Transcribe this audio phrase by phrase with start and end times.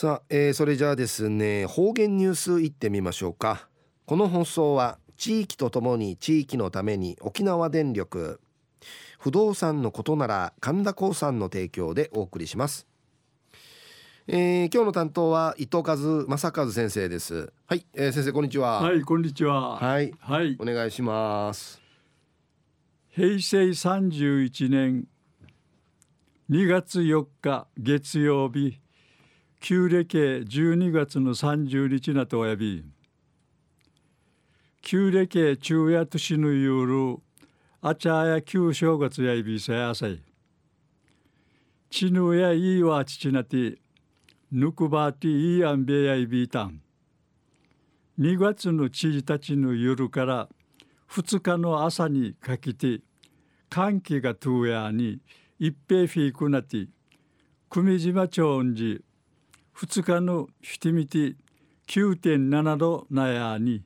[0.00, 3.68] さあ、えー、それじゃあですね方言ニュースいってみましょうか。
[4.06, 8.40] この放送は地域とともに地域のために沖縄電力
[9.18, 12.86] 不動産のことなら神田興産の提供でお送りします。
[14.26, 17.52] えー、今日の担当は伊藤和正和先生です。
[17.66, 18.80] はい、えー、先生こんにちは。
[18.80, 19.76] はいこんにちは。
[19.76, 21.78] はい、はい、お願いします。
[23.10, 25.06] 平成三十一年
[26.48, 28.79] 二月四日月曜日
[29.60, 32.82] 旧暦12月の30日なとおやび
[34.82, 37.18] 旧暦中夜年の夜
[37.82, 40.22] あちゃや旧正月やいびさやさい
[41.90, 43.78] ちぬやいいわちちなて
[44.50, 46.80] ぬくばていいあんべやいびたん。
[48.18, 50.48] 2月の知事たちの夜から
[51.08, 53.00] 2日の朝にかけて
[53.68, 55.20] 寒気がとうやに
[55.58, 56.88] 一平フィークなて
[57.68, 59.04] 久米島町んじ
[59.82, 61.36] 2日のシティミティ
[61.88, 63.82] 9.7度なやに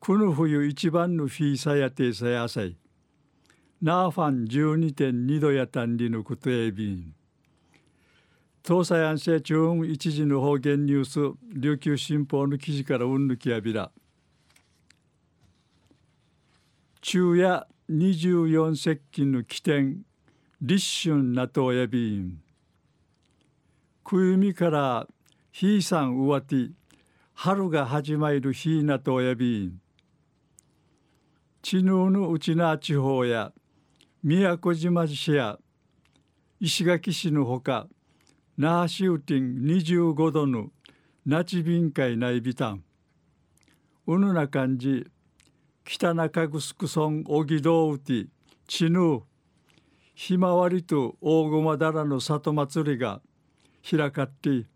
[0.00, 2.76] この冬一番のフィーサやてさやさい。
[3.80, 7.14] ナーファン12.2度やたんりのことえびん。
[8.66, 13.92] 東西安政中央一時の方言ニュース琉球新報の記事からうんぬきやびら。
[17.00, 20.02] 昼夜24節気の起点
[20.60, 22.47] 立春なとやびん。
[24.08, 25.06] くゆみから
[25.52, 26.70] ひいさんうわて
[27.34, 29.82] 春が始まる日なとやびん。
[31.60, 33.52] ちぬうぬうちな地方や
[34.22, 35.58] 宮古島市や
[36.58, 37.86] 石垣市のほか
[38.56, 40.68] 那覇市うてん25度の
[41.26, 42.84] 那智便会内ビタン
[44.06, 45.06] うぬな感じ
[45.84, 48.24] 北中城村おぎどうて
[48.66, 49.22] ちぬう
[50.14, 53.20] ひまわりと大駒だらの里祭りが
[53.82, 54.66] 開かって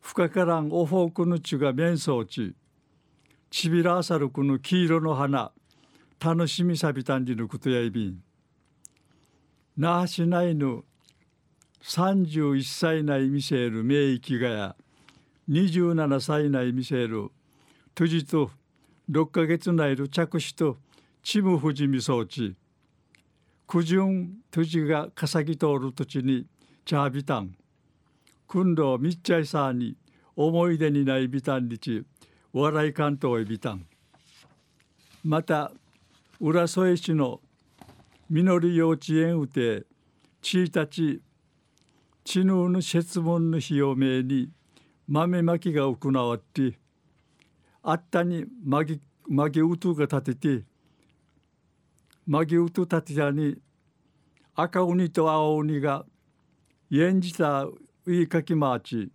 [0.00, 2.54] 深からんおフォークのちが面相ち
[3.50, 5.52] ちびらあさるこの黄色の花
[6.18, 8.22] 楽しみさびたんじのことやいびん。
[9.76, 10.84] 那覇市内の
[11.82, 14.76] 31歳内見せる名域がや
[15.48, 17.30] 27歳内見せる
[17.94, 18.50] とじと
[19.10, 20.78] 6ヶ月内の着手と
[21.22, 22.56] ちむふじみそうち。
[23.66, 26.46] 苦順とじがかさぎ通る土地に
[26.84, 27.56] チャービタン
[28.48, 29.96] 君度みっちゃいさに
[30.36, 32.04] 思い出にないビタンにち
[32.52, 33.86] 笑い関東へビタン
[35.24, 35.72] また
[36.40, 37.40] 浦添市の
[38.30, 39.84] みのり幼稚園うて
[40.42, 41.20] ちいたち
[42.24, 44.50] ちぬうぬ説問の日を命に
[45.08, 46.78] 豆まきが行わって
[47.82, 50.64] あったにまぎまぎうとが立てて
[52.26, 53.56] まぎうと立てたに
[54.54, 56.04] 赤鬼と青鬼が
[56.90, 57.66] 演じた
[58.08, 59.10] ウイカキマーチ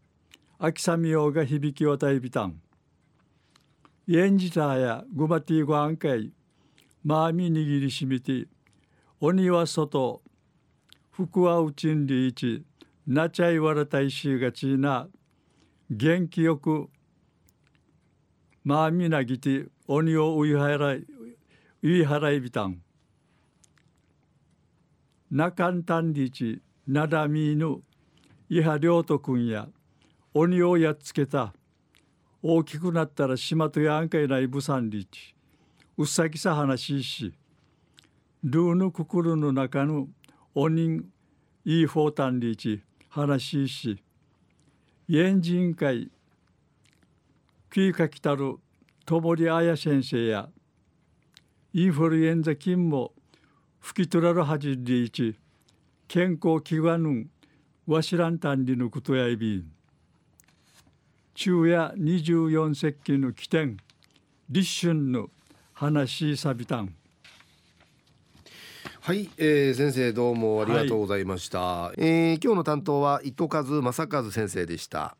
[0.59, 2.59] 秋さみよが響き渡りびたん
[4.09, 6.34] エンジターやグマティーゴアンカイ
[7.02, 8.47] マーミ握りしみて
[9.22, 10.22] 鬼は外
[11.09, 12.66] 福はうちんりいち
[13.07, 15.08] なちゃいわらたいしがちな
[15.90, 16.90] 元気よく
[18.66, 21.06] マーミなぎて鬼をういはらい、
[21.81, 22.81] ういはらいびたん。
[25.31, 27.81] なかんたんりちなだみぬ
[28.54, 29.70] 伊波良斗君や
[30.34, 31.54] 鬼をやっつけた。
[32.44, 35.34] 大きくなったら島とやんかいないブサンリチ
[35.98, 37.34] うっさきさ話しし。
[38.44, 40.10] ルーヌククルの中の
[40.54, 40.98] 鬼
[41.64, 44.04] いいフォータンリチ話し
[45.10, 46.12] エンジン会
[47.72, 48.58] キーカキタル
[49.06, 50.50] ともりあや先生や。
[51.72, 53.14] インフルエンザ菌も
[53.80, 55.40] 吹き取らるはじりいち
[56.10, 57.30] 健康祈願ぬ
[57.88, 59.72] わしらんたんりのことやいびん。
[61.34, 63.78] 昼夜24節気の起点
[64.50, 65.30] 立春の
[65.74, 66.94] 話さびたん。
[69.00, 75.18] はい、えー、先生どうもありがとうございました、はい、えー、今日の担当は糸数正和先生でした